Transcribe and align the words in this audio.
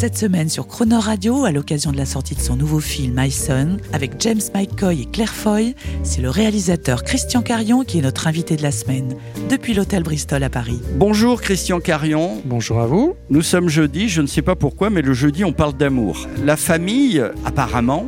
Cette 0.00 0.16
semaine 0.16 0.48
sur 0.48 0.66
Croner 0.66 0.96
Radio, 0.96 1.44
à 1.44 1.52
l'occasion 1.52 1.92
de 1.92 1.98
la 1.98 2.06
sortie 2.06 2.34
de 2.34 2.40
son 2.40 2.56
nouveau 2.56 2.80
film 2.80 3.20
My 3.20 3.30
Son, 3.30 3.76
avec 3.92 4.12
James 4.20 4.40
McCoy 4.54 5.02
et 5.02 5.04
Claire 5.04 5.34
Foy, 5.34 5.74
c'est 6.04 6.22
le 6.22 6.30
réalisateur 6.30 7.02
Christian 7.04 7.42
Carion 7.42 7.84
qui 7.84 7.98
est 7.98 8.00
notre 8.00 8.26
invité 8.26 8.56
de 8.56 8.62
la 8.62 8.70
semaine, 8.70 9.14
depuis 9.50 9.74
l'hôtel 9.74 10.02
Bristol 10.02 10.42
à 10.42 10.48
Paris. 10.48 10.80
Bonjour 10.94 11.42
Christian 11.42 11.80
Carion. 11.80 12.40
Bonjour 12.46 12.80
à 12.80 12.86
vous. 12.86 13.14
Nous 13.28 13.42
sommes 13.42 13.68
jeudi, 13.68 14.08
je 14.08 14.22
ne 14.22 14.26
sais 14.26 14.40
pas 14.40 14.56
pourquoi, 14.56 14.88
mais 14.88 15.02
le 15.02 15.12
jeudi 15.12 15.44
on 15.44 15.52
parle 15.52 15.74
d'amour. 15.74 16.26
La 16.46 16.56
famille, 16.56 17.22
apparemment, 17.44 18.06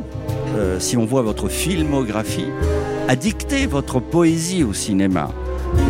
euh, 0.55 0.79
si 0.79 0.97
on 0.97 1.05
voit 1.05 1.21
votre 1.21 1.47
filmographie, 1.47 2.47
a 3.07 3.15
dicté 3.15 3.67
votre 3.67 3.99
poésie 3.99 4.63
au 4.63 4.73
cinéma. 4.73 5.29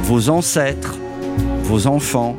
Vos 0.04 0.28
ancêtres, 0.28 0.98
vos 1.64 1.88
enfants, 1.88 2.36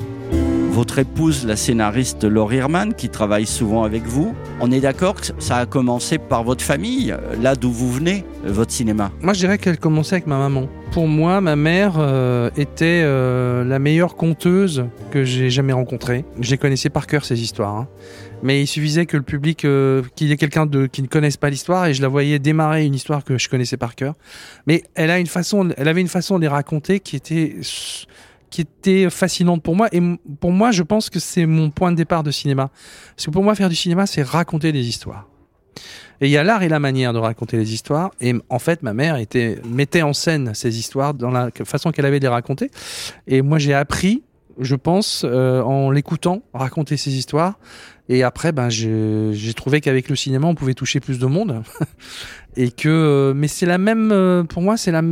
votre 0.75 0.99
épouse, 0.99 1.47
la 1.47 1.55
scénariste 1.55 2.25
Laure 2.25 2.53
Hirman, 2.53 2.95
qui 2.95 3.09
travaille 3.09 3.47
souvent 3.47 3.85
avec 3.85 4.03
vous. 4.03 4.35
On 4.61 4.73
est 4.73 4.81
d'accord 4.81 5.15
que 5.15 5.29
ça 5.39 5.59
a 5.59 5.67
commencé 5.67 6.19
par 6.19 6.43
votre 6.43 6.65
famille, 6.65 7.15
là 7.41 7.55
d'où 7.55 7.71
vous 7.71 7.93
venez, 7.93 8.25
euh, 8.45 8.51
votre 8.51 8.73
cinéma? 8.73 9.13
Moi, 9.21 9.35
je 9.35 9.39
dirais 9.39 9.57
qu'elle 9.57 9.79
commençait 9.79 10.17
avec 10.17 10.27
ma 10.27 10.37
maman. 10.37 10.69
Pour 10.91 11.07
moi, 11.07 11.41
ma 11.41 11.55
mère 11.55 11.95
euh, 11.99 12.51
était 12.57 13.03
euh, 13.05 13.63
la 13.63 13.79
meilleure 13.79 14.17
conteuse 14.17 14.87
que 15.13 15.23
j'ai 15.23 15.49
jamais 15.49 15.73
rencontrée. 15.73 16.25
Je 16.41 16.51
les 16.51 16.59
connaissais 16.59 16.91
par 16.91 17.07
cœur, 17.07 17.25
ces 17.25 17.41
histoires. 17.41 17.77
hein. 17.77 17.89
Mais 18.43 18.61
il 18.61 18.67
suffisait 18.67 19.07
que 19.07 19.17
le 19.17 19.23
public, 19.23 19.59
qu'il 20.17 20.27
y 20.29 20.33
ait 20.33 20.37
quelqu'un 20.37 20.67
de, 20.67 20.87
qui 20.87 21.03
ne 21.03 21.07
connaisse 21.07 21.37
pas 21.37 21.51
l'histoire, 21.51 21.87
et 21.87 21.95
je 21.95 22.03
la 22.03 22.09
voyais 22.09 22.41
démarrer 22.41 22.85
une 22.85 22.95
histoire 22.95 23.23
que 23.23 23.39
je 23.39 23.49
connaissais 23.49 23.77
par 23.77 23.95
cœur. 23.95 24.15
Mais 24.67 24.83
elle, 24.97 25.11
a 25.11 25.21
une 25.21 25.29
façon, 25.29 25.69
elle 25.77 25.89
avait 25.89 26.01
une 26.01 26.09
façon 26.09 26.37
de 26.37 26.43
les 26.43 26.49
raconter 26.49 26.99
qui 26.99 27.15
était, 27.15 27.57
qui 28.55 28.61
était 28.61 29.11
fascinante 29.11 29.65
pour 29.65 29.75
moi. 29.75 29.89
Et 29.91 30.01
pour 30.39 30.53
moi, 30.53 30.71
je 30.71 30.85
pense 30.85 31.11
que 31.11 31.19
c'est 31.19 31.45
mon 31.45 31.71
point 31.71 31.91
de 31.91 31.97
départ 31.97 32.23
de 32.23 32.31
cinéma. 32.31 32.71
Parce 33.17 33.27
que 33.27 33.33
pour 33.33 33.43
moi, 33.43 33.57
faire 33.57 33.69
du 33.69 33.75
cinéma, 33.75 34.07
c'est 34.07 34.23
raconter 34.23 34.71
des 34.71 34.87
histoires. 34.87 35.29
Et 36.21 36.27
il 36.27 36.31
y 36.31 36.37
a 36.37 36.45
l'art 36.45 36.63
et 36.63 36.69
la 36.69 36.79
manière 36.79 37.13
de 37.13 37.19
raconter 37.19 37.57
les 37.57 37.75
histoires. 37.75 38.13
Et 38.21 38.33
en 38.51 38.61
fait, 38.61 38.85
ma 38.85 38.95
mère 38.95 39.17
était, 39.17 39.59
mettait 39.69 40.03
en 40.03 40.13
scène 40.13 40.55
ces 40.55 40.79
histoires 40.79 41.15
dans 41.15 41.33
la 41.33 41.51
façon 41.65 41.91
qu'elle 41.91 42.07
avait 42.07 42.21
de 42.21 42.27
les 42.27 42.31
raconter. 42.31 42.71
Et 43.27 43.43
moi, 43.43 43.59
j'ai 43.59 43.75
appris, 43.75 44.23
je 44.61 44.77
pense, 44.77 45.25
euh, 45.25 45.61
en 45.61 45.91
l'écoutant 45.91 46.43
raconter 46.53 46.97
ces 46.97 47.13
histoires. 47.17 47.59
Et 48.09 48.23
après, 48.23 48.53
ben, 48.53 48.69
j'ai 48.69 49.55
trouvé 49.55 49.81
qu'avec 49.81 50.09
le 50.09 50.17
cinéma, 50.17 50.47
on 50.47 50.55
pouvait 50.55 50.75
toucher 50.75 51.01
plus 51.01 51.19
de 51.19 51.27
monde. 51.27 51.63
et 52.57 52.71
que, 52.71 52.89
euh, 52.89 53.35
mais 53.35 53.49
c'est 53.49 53.67
la 53.67 53.79
même, 53.79 54.11
euh, 54.13 54.45
pour 54.45 54.63
moi, 54.63 54.77
c'est 54.77 54.93
la, 54.93 55.03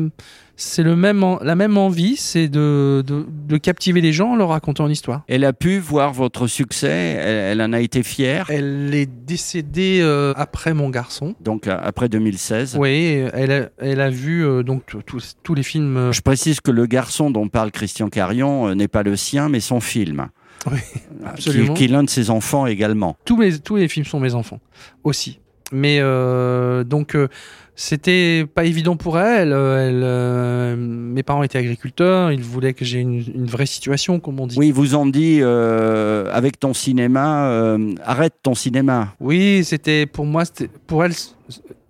c'est 0.56 0.82
le 0.82 0.96
même, 0.96 1.24
la 1.42 1.54
même 1.54 1.76
envie, 1.76 2.16
c'est 2.16 2.48
de, 2.48 3.02
de, 3.06 3.26
de 3.28 3.56
captiver 3.56 4.00
les 4.00 4.12
gens 4.12 4.32
en 4.32 4.36
leur 4.36 4.50
racontant 4.50 4.86
une 4.86 4.92
histoire. 4.92 5.22
Elle 5.26 5.44
a 5.44 5.52
pu 5.52 5.78
voir 5.78 6.12
votre 6.12 6.46
succès, 6.46 7.16
elle, 7.18 7.58
elle 7.58 7.62
en 7.62 7.72
a 7.72 7.80
été 7.80 8.02
fière. 8.02 8.50
Elle 8.50 8.94
est 8.94 9.06
décédée 9.06 10.00
euh, 10.02 10.32
après 10.36 10.74
mon 10.74 10.90
garçon. 10.90 11.34
Donc 11.40 11.66
après 11.66 12.08
2016. 12.08 12.76
Oui, 12.78 13.24
elle 13.32 13.52
a, 13.52 13.68
elle 13.78 14.00
a 14.00 14.10
vu 14.10 14.44
euh, 14.44 14.62
donc 14.62 14.94
tous 15.06 15.36
tous 15.42 15.54
les 15.54 15.62
films. 15.62 16.12
Je 16.12 16.20
précise 16.20 16.60
que 16.60 16.70
le 16.70 16.86
garçon 16.86 17.30
dont 17.30 17.48
parle 17.48 17.70
Christian 17.70 18.08
Carion 18.08 18.68
euh, 18.68 18.74
n'est 18.74 18.88
pas 18.88 19.02
le 19.02 19.16
sien, 19.16 19.48
mais 19.48 19.60
son 19.60 19.80
film. 19.80 20.28
Oui, 20.70 20.78
absolument. 21.24 21.74
Qui, 21.74 21.78
qui 21.78 21.84
est 21.84 21.92
l'un 21.94 22.02
de 22.04 22.10
ses 22.10 22.30
enfants 22.30 22.66
également. 22.66 23.16
tous 23.24 23.40
les 23.40 23.58
tous 23.58 23.76
les 23.76 23.88
films 23.88 24.06
sont 24.06 24.20
mes 24.20 24.34
enfants 24.34 24.60
aussi. 25.04 25.40
Mais 25.74 25.98
euh, 26.00 26.84
donc 26.84 27.14
euh, 27.16 27.28
c'était 27.74 28.44
pas 28.54 28.64
évident 28.64 28.94
pour 28.96 29.18
elle. 29.18 29.52
euh, 29.52 29.88
elle 29.88 30.02
euh, 30.04 30.76
mes 30.76 31.22
parents 31.22 31.42
étaient 31.42 31.58
agriculteurs. 31.58 32.30
Ils 32.30 32.42
voulaient 32.42 32.74
que 32.74 32.84
j'ai 32.84 33.00
une, 33.00 33.24
une 33.34 33.46
vraie 33.46 33.64
situation, 33.66 34.20
comme 34.20 34.38
on 34.38 34.46
dit. 34.46 34.56
Oui, 34.58 34.68
ils 34.68 34.74
vous 34.74 34.94
ont 34.94 35.06
dit, 35.06 35.40
avec 35.42 36.60
ton 36.60 36.74
cinéma, 36.74 37.76
arrête 38.04 38.34
ton 38.42 38.54
cinéma. 38.54 39.14
Oui, 39.18 39.64
c'était 39.64 40.04
pour 40.06 40.26
moi, 40.26 40.44
c'était 40.44 40.68
pour 40.86 41.04
elle, 41.04 41.12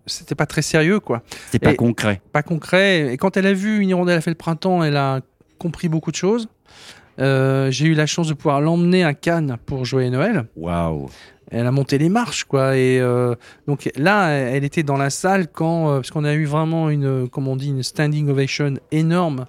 c'était 0.06 0.34
pas 0.36 0.46
très 0.46 0.62
sérieux, 0.62 1.00
quoi. 1.00 1.22
C'est 1.50 1.58
pas 1.58 1.72
Et- 1.72 1.76
concret. 1.76 2.20
pas 2.32 2.42
concret. 2.44 3.12
Et 3.12 3.16
quand 3.16 3.36
elle 3.36 3.46
a 3.46 3.52
vu 3.52 3.80
Une 3.80 3.88
hirondelle 3.90 4.18
a 4.18 4.20
fait 4.20 4.30
le 4.30 4.36
printemps, 4.36 4.82
elle 4.84 4.96
a 4.96 5.20
compris 5.58 5.88
beaucoup 5.88 6.12
de 6.12 6.16
choses. 6.16 6.48
Euh, 7.18 7.70
j'ai 7.70 7.86
eu 7.86 7.94
la 7.94 8.06
chance 8.06 8.28
de 8.28 8.34
pouvoir 8.34 8.60
l'emmener 8.60 9.04
à 9.04 9.14
Cannes 9.14 9.56
pour 9.66 9.84
Joyeux 9.84 10.10
Noël. 10.10 10.44
Waouh. 10.56 11.08
Elle 11.50 11.66
a 11.66 11.70
monté 11.70 11.98
les 11.98 12.08
marches, 12.08 12.44
quoi. 12.44 12.76
Et 12.76 12.98
euh, 12.98 13.34
donc 13.66 13.90
là, 13.96 14.30
elle 14.30 14.64
était 14.64 14.82
dans 14.82 14.96
la 14.96 15.10
salle 15.10 15.48
quand, 15.48 15.90
euh, 15.90 15.94
parce 15.96 16.10
qu'on 16.10 16.24
a 16.24 16.32
eu 16.32 16.46
vraiment 16.46 16.88
une, 16.88 17.28
comme 17.28 17.46
on 17.46 17.56
dit, 17.56 17.68
une 17.68 17.82
standing 17.82 18.28
ovation 18.30 18.74
énorme 18.90 19.46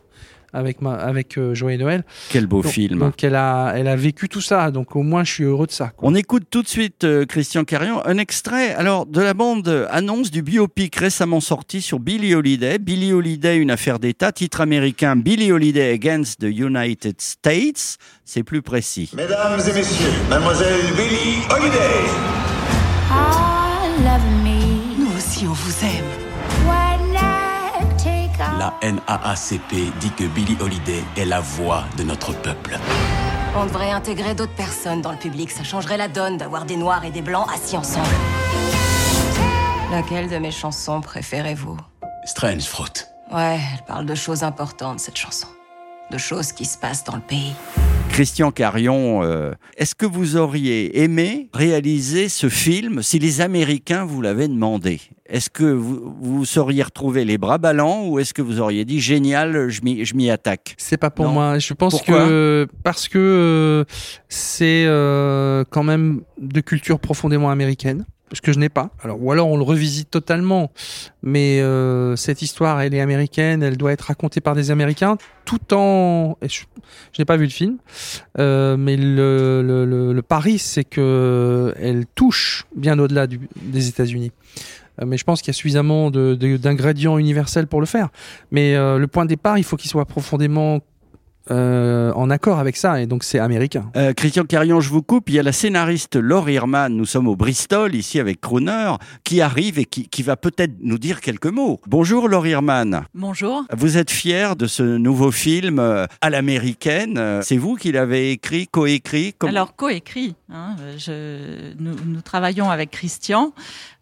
avec 0.54 0.82
ma, 0.82 0.94
avec 0.94 1.38
euh, 1.38 1.54
Joyeux 1.54 1.78
Noël. 1.78 2.04
Quel 2.30 2.46
beau 2.46 2.62
donc, 2.62 2.72
film. 2.72 3.00
Donc 3.00 3.24
elle 3.24 3.36
a, 3.36 3.74
elle 3.76 3.88
a 3.88 3.96
vécu 3.96 4.30
tout 4.30 4.42
ça. 4.42 4.72
Donc 4.72 4.96
au 4.96 5.02
moins, 5.04 5.24
je 5.24 5.34
suis 5.34 5.44
heureux 5.44 5.68
de 5.68 5.72
ça. 5.72 5.90
quoi. 5.90 6.10
On 6.10 6.16
écoute 6.16 6.44
tout 6.50 6.62
de 6.62 6.68
suite, 6.68 7.04
euh, 7.04 7.26
Christian 7.26 7.64
Carion, 7.64 8.06
un 8.06 8.18
extrait 8.18 8.74
alors 8.76 9.06
de 9.06 9.22
la 9.22 9.34
bande 9.34 9.88
annonce 9.90 10.32
du 10.32 10.42
biopic 10.42 10.96
récemment 10.96 11.42
sorti 11.42 11.82
sur 11.82 12.00
Billie 12.00 12.36
Holiday. 12.36 12.78
Billie 12.78 13.14
Holiday, 13.14 13.58
une 13.58 13.72
affaire 13.72 14.00
d'État, 14.00 14.32
titre 14.32 14.62
américain 14.62 15.16
Billie 15.16 15.52
Holiday 15.52 15.92
Against 15.92 16.40
the 16.40 16.52
United 16.52 17.20
States. 17.20 17.98
C'est 18.26 18.44
plus 18.44 18.62
précis. 18.62 19.12
Mesdames 19.16 19.60
et 19.60 19.74
messieurs, 19.74 20.12
mademoiselle 20.30 20.82
Billie 20.96 21.42
Holiday. 21.50 22.04
Nous 24.98 25.08
aussi, 25.18 25.46
on 25.48 25.54
vous 25.54 25.86
aime. 25.86 26.33
La 28.40 28.74
NAACP 28.82 30.00
dit 30.00 30.12
que 30.12 30.24
Billie 30.26 30.58
Holiday 30.60 31.04
est 31.18 31.26
la 31.26 31.40
voix 31.40 31.84
de 31.98 32.04
notre 32.04 32.34
peuple. 32.42 32.78
On 33.56 33.66
devrait 33.66 33.92
intégrer 33.92 34.34
d'autres 34.34 34.56
personnes 34.56 35.02
dans 35.02 35.12
le 35.12 35.18
public. 35.18 35.52
Ça 35.52 35.64
changerait 35.64 35.98
la 35.98 36.08
donne 36.08 36.38
d'avoir 36.38 36.66
des 36.66 36.76
noirs 36.76 37.06
et 37.06 37.12
des 37.12 37.22
blancs 37.22 37.48
assis 37.54 37.78
ensemble. 37.78 38.08
Laquelle 39.92 40.30
de 40.30 40.38
mes 40.38 40.52
chansons 40.52 41.02
préférez-vous? 41.02 41.78
Strange 42.26 42.64
Fruit. 42.64 43.06
Ouais, 43.32 43.60
elle 43.74 43.86
parle 43.86 44.06
de 44.06 44.16
choses 44.16 44.44
importantes, 44.44 45.00
cette 45.00 45.18
chanson. 45.18 45.48
De 46.10 46.18
choses 46.18 46.52
qui 46.52 46.66
se 46.66 46.78
passent 46.78 47.04
dans 47.04 47.16
le 47.16 47.22
pays. 47.22 47.54
Christian 48.10 48.52
Carion, 48.52 49.24
euh, 49.24 49.54
est-ce 49.78 49.96
que 49.96 50.06
vous 50.06 50.38
auriez 50.38 51.02
aimé 51.04 51.50
réaliser 51.54 52.30
ce 52.30 52.50
film 52.50 53.04
si 53.04 53.20
les 53.20 53.42
Américains 53.42 54.06
vous 54.06 54.22
l'avaient 54.22 54.48
demandé? 54.48 55.02
Est-ce 55.26 55.50
que 55.50 55.64
vous 55.64 56.14
vous 56.20 56.44
seriez 56.46 56.84
retrouvé 56.84 57.24
les 57.24 57.38
bras 57.38 57.58
ballants 57.58 58.08
ou 58.08 58.20
est-ce 58.20 58.34
que 58.34 58.42
vous 58.42 58.60
auriez 58.60 58.84
dit 58.84 59.00
génial, 59.00 59.70
je 59.70 59.82
m'y 60.16 60.30
attaque? 60.30 60.76
C'est 60.78 60.98
pas 60.98 61.10
pour 61.12 61.26
Non. 61.26 61.32
moi. 61.32 61.60
Je 61.60 61.74
pense 61.74 61.94
Pourquoi? 61.94 62.26
que 62.28 62.68
parce 62.84 63.08
que 63.08 63.20
euh, 63.20 63.86
c'est 64.28 64.84
euh, 64.86 65.64
quand 65.70 65.84
même 65.84 66.22
de 66.40 66.60
culture 66.60 67.00
profondément 67.00 67.50
américaine, 67.52 68.06
ce 68.34 68.42
que 68.42 68.52
je 68.52 68.60
n'ai 68.60 68.68
pas. 68.68 68.90
Alors 69.02 69.24
ou 69.24 69.32
alors 69.32 69.48
on 69.48 69.56
le 69.56 69.64
revisite 69.64 70.12
totalement, 70.12 70.72
mais 71.22 71.62
euh, 71.62 72.18
cette 72.18 72.42
histoire 72.42 72.82
elle 72.82 72.94
est 72.94 73.00
américaine, 73.00 73.64
elle 73.64 73.78
doit 73.78 73.94
être 73.94 74.02
racontée 74.02 74.42
par 74.42 74.56
des 74.56 74.72
Américains, 74.72 75.18
tout 75.46 75.74
en. 75.74 76.38
et 76.42 76.50
Je, 76.50 76.64
je 77.14 77.22
n'ai 77.22 77.26
pas 77.26 77.38
vu 77.38 77.46
le 77.46 77.50
film, 77.50 77.78
euh, 78.40 78.76
mais 78.76 78.98
le, 78.98 79.62
le, 79.66 79.86
le, 79.86 80.12
le 80.12 80.22
pari 80.22 80.60
c'est 80.60 80.84
que 80.84 81.74
elle 81.80 82.06
touche 82.14 82.66
bien 82.76 83.00
au-delà 83.00 83.26
des 83.28 83.88
États-Unis. 83.88 84.32
Euh, 85.02 85.06
Mais 85.06 85.18
je 85.18 85.24
pense 85.24 85.42
qu'il 85.42 85.50
y 85.50 85.56
a 85.56 85.58
suffisamment 85.58 86.12
d'ingrédients 86.12 87.18
universels 87.18 87.68
pour 87.68 87.80
le 87.80 87.86
faire. 87.86 88.10
Mais 88.52 88.76
euh, 88.76 88.98
le 88.98 89.08
point 89.08 89.26
de 89.26 89.30
départ, 89.30 89.58
il 89.58 89.64
faut 89.64 89.78
qu'il 89.78 89.90
soit 89.90 90.06
profondément 90.06 90.80
euh, 91.52 92.12
en 92.14 92.30
accord 92.30 92.60
avec 92.60 92.78
ça, 92.78 93.02
et 93.02 93.06
donc 93.06 93.24
c'est 93.24 93.40
américain. 93.40 93.92
Euh, 93.96 94.14
Christian 94.14 94.44
Carion, 94.46 94.80
je 94.82 94.90
vous 94.90 95.02
coupe. 95.02 95.30
Il 95.30 95.36
y 95.36 95.40
a 95.40 95.44
la 95.44 95.52
scénariste 95.52 96.16
Laure 96.16 96.50
Hirman. 96.50 96.96
Nous 96.96 97.06
sommes 97.06 97.28
au 97.28 97.36
Bristol, 97.36 97.96
ici, 97.96 98.20
avec 98.20 98.40
Crooner, 98.42 98.94
qui 99.24 99.42
arrive 99.42 99.80
et 99.80 99.86
qui, 99.86 100.08
qui 100.08 100.24
va 100.24 100.36
peut-être 100.38 100.74
nous 100.82 100.98
dire 100.98 101.20
quelques 101.22 101.48
mots. 101.48 101.82
Bonjour, 101.88 102.28
Laure 102.30 102.48
Hirman. 102.48 103.04
Bonjour. 103.14 103.66
Vous 103.76 103.98
êtes 103.98 104.12
fière 104.12 104.56
de 104.56 104.68
ce 104.68 104.84
nouveau 104.84 105.32
film 105.32 105.80
euh, 105.80 106.06
à 106.22 106.30
l'américaine. 106.30 107.40
C'est 107.42 107.58
vous 107.58 107.76
qui 107.76 107.92
l'avez 107.92 108.32
écrit, 108.32 108.68
coécrit 108.68 109.34
comme- 109.38 109.50
Alors, 109.50 109.76
coécrit. 109.76 110.36
Hein, 110.52 110.76
nous, 111.80 111.96
nous 112.06 112.22
travaillons 112.22 112.70
avec 112.70 112.92
Christian 112.92 113.54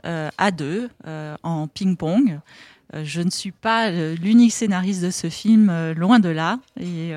euh, 0.05 0.29
à 0.37 0.51
deux, 0.51 0.89
euh, 1.07 1.35
en 1.43 1.67
ping-pong. 1.67 2.39
Euh, 2.93 3.03
je 3.05 3.21
ne 3.21 3.29
suis 3.29 3.51
pas 3.51 3.89
euh, 3.89 4.15
l'unique 4.21 4.51
scénariste 4.51 5.01
de 5.01 5.11
ce 5.11 5.29
film, 5.29 5.69
euh, 5.69 5.93
loin 5.93 6.19
de 6.19 6.29
là. 6.29 6.59
Et 6.79 7.11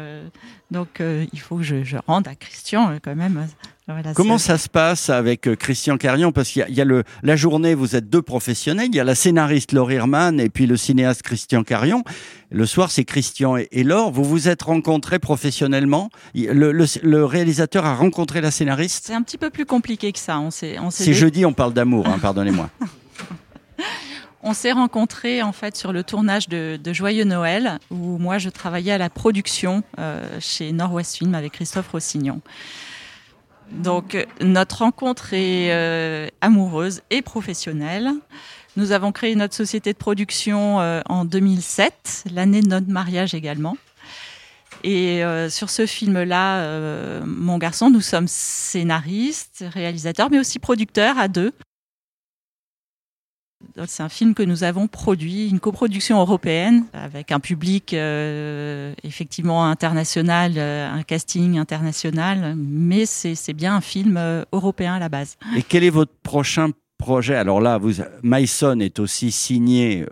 donc, 0.70 1.00
il 1.00 1.40
faut 1.40 1.56
que 1.56 1.62
je, 1.62 1.84
je 1.84 1.96
rende 2.06 2.26
à 2.26 2.34
Christian 2.34 2.98
quand 3.02 3.14
même 3.14 3.46
Voilà, 3.86 4.12
Comment 4.14 4.38
ça 4.38 4.58
se 4.58 4.68
passe 4.68 5.08
avec 5.08 5.48
Christian 5.56 5.96
Carion 5.98 6.32
Parce 6.32 6.48
qu'il 6.50 6.60
y 6.60 6.62
a, 6.62 6.68
il 6.68 6.74
y 6.74 6.80
a 6.80 6.84
le, 6.84 7.04
la 7.22 7.36
journée, 7.36 7.74
vous 7.74 7.94
êtes 7.94 8.08
deux 8.10 8.22
professionnels. 8.22 8.88
Il 8.90 8.94
y 8.96 9.00
a 9.00 9.04
la 9.04 9.14
scénariste 9.14 9.70
Laure 9.72 9.92
Hirman 9.92 10.40
et 10.40 10.48
puis 10.48 10.66
le 10.66 10.76
cinéaste 10.76 11.22
Christian 11.22 11.62
Carion. 11.62 12.02
Le 12.50 12.66
soir, 12.66 12.90
c'est 12.90 13.04
Christian 13.04 13.56
et, 13.56 13.68
et 13.70 13.84
Laure. 13.84 14.10
Vous 14.10 14.24
vous 14.24 14.48
êtes 14.48 14.62
rencontrés 14.62 15.18
professionnellement. 15.20 16.10
Le, 16.34 16.72
le- 16.72 16.86
le 17.02 17.24
réalisateur 17.24 17.84
a 17.86 17.94
rencontré 17.94 18.40
la 18.40 18.50
scénariste. 18.50 19.04
C'est 19.06 19.14
un 19.14 19.22
petit 19.22 19.38
peu 19.38 19.50
plus 19.50 19.66
compliqué 19.66 20.10
que 20.12 20.18
ça. 20.18 20.40
On 20.40 20.50
s'est, 20.50 20.76
on 20.80 20.90
s'est 20.90 21.04
C'est 21.04 21.10
dé- 21.12 21.16
jeudi, 21.16 21.44
on 21.46 21.52
parle 21.52 21.72
d'amour, 21.72 22.06
hein, 22.08 22.18
pardonnez-moi. 22.20 22.68
On 24.46 24.52
s'est 24.52 24.72
rencontrés 24.72 25.42
en 25.42 25.52
fait 25.52 25.74
sur 25.74 25.90
le 25.90 26.04
tournage 26.04 26.50
de, 26.50 26.78
Joyeux 26.92 27.24
Noël, 27.24 27.78
où 27.90 28.18
moi 28.18 28.36
je 28.36 28.50
travaillais 28.50 28.92
à 28.92 28.98
la 28.98 29.08
production 29.08 29.82
euh, 29.98 30.22
chez 30.38 30.70
Nord-Ouest 30.72 31.16
Film 31.16 31.34
avec 31.34 31.52
Christophe 31.52 31.88
Rossignon. 31.88 32.42
Donc 33.70 34.18
notre 34.42 34.80
rencontre 34.80 35.32
est 35.32 35.72
euh, 35.72 36.28
amoureuse 36.42 37.00
et 37.08 37.22
professionnelle. 37.22 38.10
Nous 38.76 38.92
avons 38.92 39.12
créé 39.12 39.34
notre 39.34 39.54
société 39.54 39.94
de 39.94 39.98
production 39.98 40.78
euh, 40.78 41.00
en 41.08 41.24
2007, 41.24 42.24
l'année 42.30 42.60
de 42.60 42.68
notre 42.68 42.90
mariage 42.90 43.32
également. 43.32 43.78
Et 44.82 45.22
sur 45.48 45.70
ce 45.70 45.86
film-là, 45.86 47.22
mon 47.24 47.56
garçon, 47.56 47.88
nous 47.88 48.02
sommes 48.02 48.28
scénaristes, 48.28 49.64
réalisateurs, 49.72 50.28
mais 50.30 50.38
aussi 50.38 50.58
producteurs 50.58 51.18
à 51.18 51.28
deux. 51.28 51.54
C'est 53.86 54.02
un 54.02 54.08
film 54.08 54.34
que 54.34 54.42
nous 54.42 54.64
avons 54.64 54.86
produit, 54.86 55.48
une 55.48 55.60
coproduction 55.60 56.20
européenne 56.20 56.84
avec 56.92 57.32
un 57.32 57.40
public 57.40 57.92
euh, 57.92 58.94
effectivement 59.02 59.66
international, 59.66 60.54
euh, 60.56 60.90
un 60.90 61.02
casting 61.02 61.58
international, 61.58 62.54
mais 62.56 63.06
c'est 63.06 63.52
bien 63.52 63.76
un 63.76 63.80
film 63.80 64.16
euh, 64.16 64.44
européen 64.52 64.94
à 64.94 64.98
la 64.98 65.08
base. 65.08 65.36
Et 65.56 65.62
quel 65.62 65.84
est 65.84 65.90
votre 65.90 66.12
prochain 66.22 66.70
projet? 66.98 67.34
Alors 67.34 67.60
là, 67.60 67.78
vous, 67.78 67.94
Myson 68.22 68.80
est 68.80 68.98
aussi 68.98 69.30
signé 69.30 70.06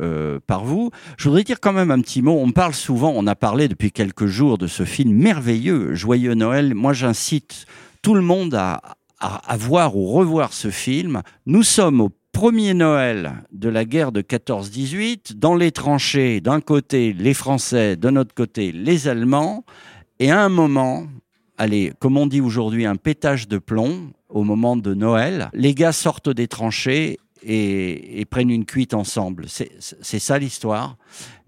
par 0.46 0.64
vous. 0.64 0.90
Je 1.16 1.28
voudrais 1.28 1.44
dire 1.44 1.60
quand 1.60 1.72
même 1.72 1.90
un 1.90 2.00
petit 2.00 2.22
mot. 2.22 2.38
On 2.38 2.50
parle 2.50 2.74
souvent, 2.74 3.12
on 3.14 3.26
a 3.26 3.34
parlé 3.34 3.68
depuis 3.68 3.92
quelques 3.92 4.26
jours 4.26 4.58
de 4.58 4.66
ce 4.66 4.84
film 4.84 5.12
merveilleux, 5.12 5.94
Joyeux 5.94 6.34
Noël. 6.34 6.74
Moi, 6.74 6.92
j'incite 6.92 7.66
tout 8.02 8.14
le 8.14 8.20
monde 8.20 8.54
à, 8.54 8.82
à, 9.20 9.36
à 9.50 9.56
voir 9.56 9.96
ou 9.96 10.10
revoir 10.12 10.52
ce 10.52 10.70
film. 10.70 11.22
Nous 11.46 11.62
sommes 11.62 12.00
au 12.00 12.10
premier 12.42 12.74
Noël 12.74 13.34
de 13.52 13.68
la 13.68 13.84
guerre 13.84 14.10
de 14.10 14.20
14-18, 14.20 15.34
dans 15.38 15.54
les 15.54 15.70
tranchées, 15.70 16.40
d'un 16.40 16.60
côté 16.60 17.12
les 17.12 17.34
Français, 17.34 17.94
de 17.94 18.10
notre 18.10 18.34
côté 18.34 18.72
les 18.72 19.06
Allemands, 19.06 19.64
et 20.18 20.32
à 20.32 20.42
un 20.42 20.48
moment, 20.48 21.06
allez, 21.56 21.92
comme 22.00 22.16
on 22.16 22.26
dit 22.26 22.40
aujourd'hui, 22.40 22.84
un 22.84 22.96
pétage 22.96 23.46
de 23.46 23.58
plomb 23.58 24.10
au 24.28 24.42
moment 24.42 24.76
de 24.76 24.92
Noël. 24.92 25.50
Les 25.54 25.72
gars 25.72 25.92
sortent 25.92 26.30
des 26.30 26.48
tranchées 26.48 27.20
et, 27.44 28.26
prennent 28.28 28.50
une 28.50 28.64
cuite 28.64 28.92
ensemble. 28.92 29.46
C'est 29.46 30.18
ça 30.18 30.36
l'histoire. 30.36 30.96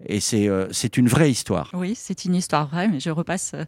Et 0.05 0.21
c'est 0.21 0.47
euh, 0.47 0.67
c'est 0.71 0.95
une 0.95 1.09
vraie 1.09 1.29
histoire. 1.29 1.71
Oui, 1.73 1.93
c'est 1.97 2.23
une 2.23 2.35
histoire 2.35 2.69
vraie, 2.69 2.87
mais 2.87 3.01
je 3.01 3.09
repasse 3.09 3.51
euh, 3.53 3.65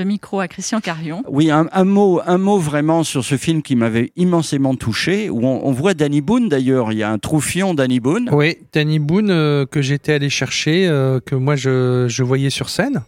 le 0.00 0.06
micro 0.06 0.40
à 0.40 0.48
Christian 0.48 0.80
Carion. 0.80 1.22
Oui, 1.28 1.50
un, 1.50 1.68
un 1.72 1.84
mot, 1.84 2.20
un 2.26 2.38
mot 2.38 2.58
vraiment 2.58 3.04
sur 3.04 3.22
ce 3.22 3.36
film 3.36 3.60
qui 3.60 3.76
m'avait 3.76 4.12
immensément 4.16 4.74
touché, 4.74 5.28
où 5.28 5.44
on, 5.44 5.60
on 5.66 5.72
voit 5.72 5.92
Danny 5.92 6.22
Boone 6.22 6.48
d'ailleurs. 6.48 6.90
Il 6.90 6.98
y 6.98 7.02
a 7.02 7.10
un 7.10 7.18
troufion 7.18 7.74
Danny 7.74 8.00
Boone. 8.00 8.30
Oui, 8.32 8.56
Danny 8.72 8.98
Boone 8.98 9.30
euh, 9.30 9.66
que 9.66 9.82
j'étais 9.82 10.14
allé 10.14 10.30
chercher, 10.30 10.88
euh, 10.88 11.20
que 11.20 11.34
moi 11.34 11.54
je, 11.54 12.06
je 12.08 12.22
voyais 12.22 12.48
sur 12.48 12.70
scène. 12.70 13.02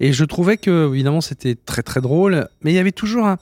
Et 0.00 0.14
je 0.14 0.24
trouvais 0.24 0.56
que, 0.56 0.88
évidemment, 0.88 1.20
c'était 1.20 1.54
très 1.54 1.82
très 1.82 2.00
drôle, 2.00 2.48
mais 2.62 2.72
il 2.72 2.74
y 2.74 2.78
avait 2.78 2.92
toujours 2.92 3.26
un, 3.26 3.36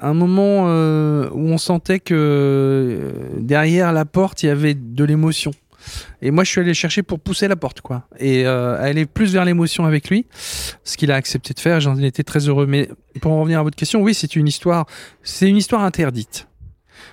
un 0.00 0.14
moment 0.14 0.64
euh, 0.68 1.28
où 1.32 1.50
on 1.50 1.58
sentait 1.58 2.00
que 2.00 3.12
derrière 3.38 3.92
la 3.92 4.06
porte, 4.06 4.42
il 4.42 4.46
y 4.46 4.48
avait 4.48 4.74
de 4.74 5.04
l'émotion. 5.04 5.52
Et 6.20 6.30
moi, 6.30 6.44
je 6.44 6.50
suis 6.50 6.60
allé 6.60 6.74
chercher 6.74 7.02
pour 7.02 7.20
pousser 7.20 7.48
la 7.48 7.56
porte, 7.56 7.80
quoi. 7.80 8.06
Et 8.18 8.46
euh, 8.46 8.80
aller 8.82 9.06
plus 9.06 9.32
vers 9.32 9.44
l'émotion 9.44 9.84
avec 9.84 10.08
lui, 10.10 10.26
ce 10.84 10.96
qu'il 10.96 11.10
a 11.10 11.16
accepté 11.16 11.54
de 11.54 11.60
faire. 11.60 11.80
J'en 11.80 11.96
étais 11.98 12.22
très 12.22 12.48
heureux. 12.48 12.66
Mais 12.66 12.88
pour 13.20 13.32
en 13.32 13.40
revenir 13.40 13.60
à 13.60 13.62
votre 13.62 13.76
question, 13.76 14.00
oui, 14.00 14.14
c'est 14.14 14.36
une 14.36 14.48
histoire, 14.48 14.86
c'est 15.22 15.48
une 15.48 15.56
histoire 15.56 15.82
interdite. 15.82 16.46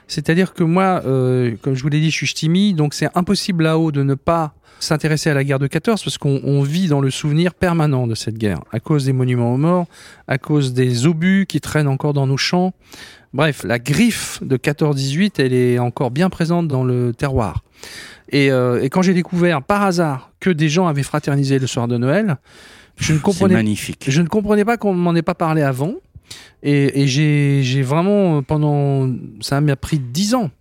C'est-à-dire 0.07 0.53
que 0.53 0.63
moi, 0.63 1.01
euh, 1.05 1.55
comme 1.61 1.75
je 1.75 1.83
vous 1.83 1.89
l'ai 1.89 1.99
dit, 1.99 2.09
je 2.11 2.15
suis 2.15 2.27
ch'timi, 2.27 2.73
donc 2.73 2.93
c'est 2.93 3.09
impossible 3.15 3.63
là-haut 3.63 3.91
de 3.91 4.03
ne 4.03 4.15
pas 4.15 4.53
s'intéresser 4.79 5.29
à 5.29 5.33
la 5.33 5.43
guerre 5.43 5.59
de 5.59 5.67
14 5.67 6.03
parce 6.03 6.17
qu'on 6.17 6.39
on 6.43 6.61
vit 6.61 6.87
dans 6.87 7.01
le 7.01 7.11
souvenir 7.11 7.53
permanent 7.53 8.07
de 8.07 8.15
cette 8.15 8.37
guerre 8.37 8.61
à 8.71 8.79
cause 8.79 9.05
des 9.05 9.13
monuments 9.13 9.53
aux 9.53 9.57
morts, 9.57 9.87
à 10.27 10.37
cause 10.37 10.73
des 10.73 11.05
obus 11.05 11.45
qui 11.47 11.59
traînent 11.59 11.87
encore 11.87 12.13
dans 12.13 12.27
nos 12.27 12.37
champs. 12.37 12.73
Bref, 13.33 13.63
la 13.63 13.77
griffe 13.77 14.41
de 14.41 14.57
14-18, 14.57 15.33
elle 15.37 15.53
est 15.53 15.79
encore 15.79 16.11
bien 16.11 16.29
présente 16.29 16.67
dans 16.67 16.83
le 16.83 17.13
terroir. 17.13 17.63
Et, 18.31 18.51
euh, 18.51 18.81
et 18.81 18.89
quand 18.89 19.01
j'ai 19.01 19.13
découvert 19.13 19.61
par 19.61 19.83
hasard 19.83 20.31
que 20.39 20.49
des 20.49 20.69
gens 20.69 20.87
avaient 20.87 21.03
fraternisé 21.03 21.59
le 21.59 21.67
soir 21.67 21.87
de 21.87 21.97
Noël, 21.97 22.37
je 22.97 23.13
ne 23.13 23.19
comprenais, 23.19 23.55
magnifique. 23.55 24.05
Je 24.07 24.21
ne 24.21 24.27
comprenais 24.27 24.65
pas 24.65 24.77
qu'on 24.77 24.93
m'en 24.93 25.15
ait 25.15 25.21
pas 25.21 25.35
parlé 25.35 25.61
avant. 25.61 25.95
Et, 26.61 27.01
et 27.01 27.07
j'ai 27.07 27.61
j'ai 27.63 27.81
vraiment, 27.81 28.43
pendant. 28.43 29.09
Ça 29.41 29.61
m'a 29.61 29.75
pris 29.75 29.99
10 29.99 30.35
ans 30.35 30.51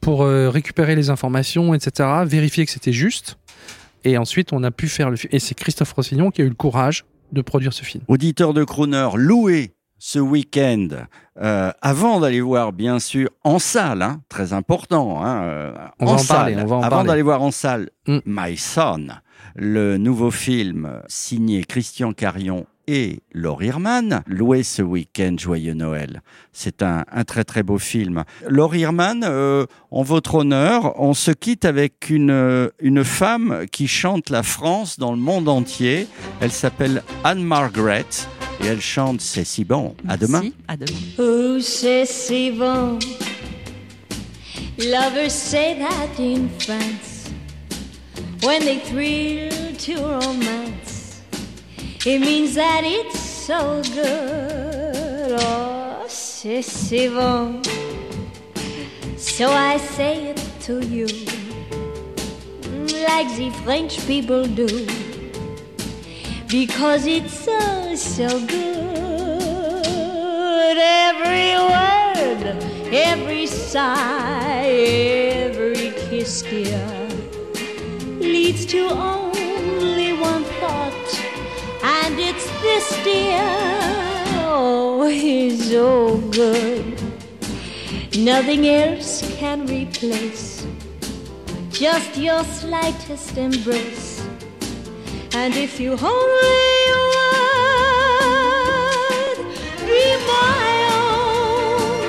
pour 0.00 0.22
euh, 0.22 0.48
récupérer 0.48 0.96
les 0.96 1.10
informations, 1.10 1.74
etc., 1.74 2.08
vérifier 2.24 2.64
que 2.64 2.72
c'était 2.72 2.92
juste. 2.92 3.38
Et 4.04 4.18
ensuite, 4.18 4.52
on 4.52 4.64
a 4.64 4.70
pu 4.70 4.88
faire 4.88 5.10
le 5.10 5.16
film. 5.16 5.30
Et 5.32 5.38
c'est 5.38 5.54
Christophe 5.54 5.92
Rossignon 5.92 6.30
qui 6.30 6.42
a 6.42 6.44
eu 6.44 6.48
le 6.48 6.54
courage 6.54 7.04
de 7.30 7.42
produire 7.42 7.72
ce 7.72 7.84
film. 7.84 8.02
Auditeur 8.08 8.52
de 8.52 8.64
Crooner, 8.64 9.08
loué 9.14 9.72
ce 10.04 10.18
week-end, 10.18 10.88
euh, 11.40 11.70
avant 11.80 12.18
d'aller 12.18 12.40
voir, 12.40 12.72
bien 12.72 12.98
sûr, 12.98 13.28
en 13.44 13.60
salle, 13.60 14.02
hein, 14.02 14.20
très 14.28 14.52
important, 14.52 15.24
hein, 15.24 15.44
euh, 15.44 15.72
On 16.00 16.06
va 16.06 16.10
en 16.10 16.14
en 16.16 16.24
parler, 16.24 16.54
salle, 16.54 16.64
on 16.64 16.66
va 16.66 16.76
en 16.76 16.82
avant 16.82 17.04
d'aller 17.04 17.22
voir 17.22 17.40
en 17.40 17.52
salle 17.52 17.88
Mm. 18.08 18.18
My 18.26 18.56
Son, 18.56 19.06
le 19.54 19.98
nouveau 19.98 20.32
film 20.32 20.90
signé 21.06 21.62
Christian 21.62 22.12
Carion 22.12 22.66
et 22.88 23.20
Laure 23.32 23.62
Hirman, 23.62 24.24
loué 24.26 24.64
ce 24.64 24.82
week-end, 24.82 25.36
Joyeux 25.38 25.74
Noël. 25.74 26.20
C'est 26.52 26.82
un, 26.82 27.04
un 27.12 27.22
très 27.22 27.44
très 27.44 27.62
beau 27.62 27.78
film. 27.78 28.24
Laure 28.48 28.74
Hirman, 28.74 29.22
euh, 29.22 29.66
en 29.92 30.02
votre 30.02 30.34
honneur, 30.34 31.00
on 31.00 31.14
se 31.14 31.30
quitte 31.30 31.64
avec 31.64 32.10
une, 32.10 32.68
une 32.80 33.04
femme 33.04 33.66
qui 33.70 33.86
chante 33.86 34.30
la 34.30 34.42
France 34.42 34.98
dans 34.98 35.12
le 35.12 35.18
monde 35.18 35.48
entier. 35.48 36.08
Elle 36.40 36.50
s'appelle 36.50 37.04
Anne-Margaret 37.22 38.06
et 38.62 38.66
elle 38.66 38.80
chante 38.80 39.20
C'est 39.20 39.44
si 39.44 39.64
bon. 39.64 39.94
À 40.08 40.16
demain. 40.16 40.42
À 40.68 40.76
demain. 40.76 40.98
Oh, 41.18 41.58
c'est 41.60 42.06
si 42.06 42.50
bon. 42.50 42.98
Lovers 44.78 45.30
say 45.30 45.76
that 45.78 46.18
in 46.18 46.48
France 46.58 47.30
when 48.42 48.60
they 48.64 48.78
thrill 48.80 49.76
to 49.76 49.94
romance. 50.02 51.22
It 52.04 52.20
means 52.20 52.54
that 52.54 52.82
it's 52.84 53.18
so 53.18 53.82
good. 53.94 55.38
Oh, 55.40 56.04
c'est 56.08 56.62
si 56.62 57.08
bon. 57.08 57.60
So 59.16 59.48
I 59.50 59.78
say 59.78 60.30
it 60.30 60.40
to 60.66 60.80
you 60.84 61.06
like 63.06 63.28
the 63.36 63.50
French 63.64 64.04
people 64.06 64.46
do 64.46 64.66
because 66.52 67.06
it's 67.06 67.32
so, 67.32 67.94
so 67.96 68.28
good. 68.46 68.76
Every 70.76 71.56
word, 71.56 72.62
every 72.92 73.46
sigh, 73.46 74.66
every 74.66 75.92
kiss, 75.92 76.42
dear, 76.42 77.08
leads 78.20 78.66
to 78.66 78.90
only 78.90 80.12
one 80.12 80.44
thought, 80.60 81.24
and 81.82 82.20
it's 82.20 82.46
this, 82.60 83.02
dear. 83.02 83.40
Oh, 84.44 85.08
he's 85.08 85.70
so 85.70 86.18
good. 86.32 87.00
Nothing 88.14 88.68
else 88.68 89.22
can 89.38 89.64
replace 89.66 90.66
just 91.70 92.18
your 92.18 92.44
slightest 92.44 93.38
embrace. 93.38 94.21
And 95.34 95.56
if 95.56 95.80
you 95.80 95.92
only 95.92 96.62
would 98.52 99.38
be 99.88 100.04
my 100.28 100.72
own. 100.92 102.04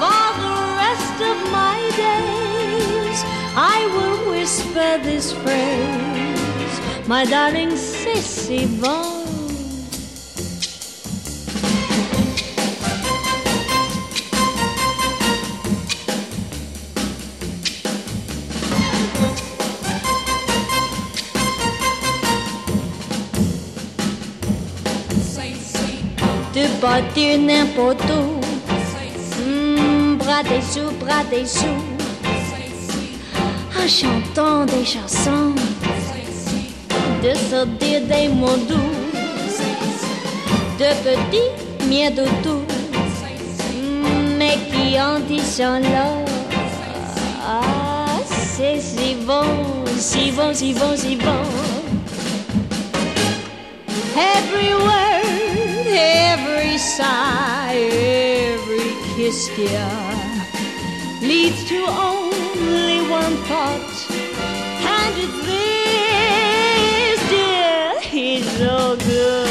For 0.00 0.26
the 0.42 0.56
rest 0.82 1.18
of 1.22 1.36
my 1.52 1.78
days, 1.96 3.18
I 3.54 3.86
will 3.94 4.18
whisper 4.32 4.98
this 5.04 5.32
phrase, 5.32 6.80
my 7.06 7.24
darling, 7.24 7.76
c'est 7.76 8.22
si 8.22 8.66
de 26.84 27.14
dire 27.14 27.38
n'importe 27.38 28.02
où 28.10 28.44
des 30.42 30.60
sous, 30.60 30.90
bras 31.00 31.24
des 31.30 31.46
sous, 31.46 31.64
en 33.78 33.88
chantant 33.88 34.66
des 34.66 34.84
chansons, 34.84 35.54
de 37.22 37.32
dire 37.78 38.02
des 38.02 38.28
mots 38.28 38.56
doux, 38.68 38.92
de 40.78 40.90
petits 41.04 41.88
miens 41.88 42.10
doudous, 42.10 42.66
mais 44.38 44.58
qui 44.70 45.00
en 45.00 45.20
disant 45.20 45.78
là, 45.78 46.08
ah, 47.46 48.18
c'est 48.28 48.80
si 48.80 49.14
bon, 49.26 49.44
si 49.96 50.30
bon, 50.32 50.52
si 50.52 50.74
bon, 50.74 50.94
si 50.96 51.16
bon. 51.16 51.44
Every 54.16 54.73
word, 54.73 54.73
every 54.73 54.73
sigh, 56.96 57.74
every 57.74 58.94
kiss, 59.16 59.48
dear, 59.56 59.90
leads 61.20 61.64
to 61.64 61.84
only 61.88 63.00
one 63.10 63.36
thought, 63.48 63.94
and 64.96 65.14
it's 65.24 65.40
this, 65.50 67.18
dear, 67.30 68.00
he's 68.00 68.48
so 68.58 68.96
good. 69.10 69.50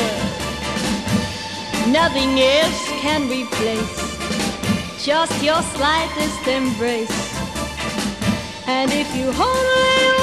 Nothing 1.91 2.39
else 2.39 2.83
can 3.03 3.27
replace 3.27 4.03
just 5.03 5.43
your 5.43 5.61
slightest 5.75 6.47
embrace. 6.47 7.19
And 8.67 8.89
if 8.93 9.13
you 9.17 9.27
only 9.27 10.22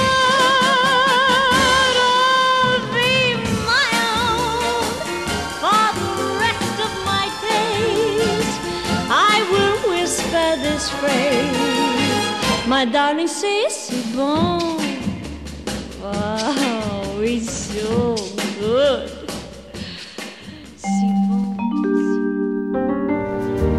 My 12.67 12.87
darling, 12.87 13.27
c'est 13.27 14.17
bon. 14.17 14.59
Wow, 16.01 17.23
it's 17.23 17.69
so 17.69 18.15
good. 18.61 19.11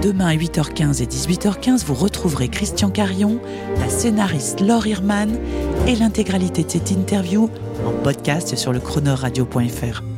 Demain 0.02 0.28
à 0.28 0.36
8h15 0.36 1.02
et 1.02 1.06
18h15, 1.06 1.86
vous 1.86 1.94
retrouverez 1.94 2.50
Christian 2.50 2.90
Carion, 2.90 3.40
la 3.80 3.88
scénariste 3.88 4.60
Laure 4.60 4.86
Irman 4.86 5.40
et 5.88 5.96
l'intégralité 5.96 6.64
de 6.64 6.70
cette 6.70 6.92
interview 6.92 7.50
en 7.86 7.92
podcast 8.04 8.56
sur 8.56 8.74
le 8.74 8.80
chronoradio.fr. 8.80 10.11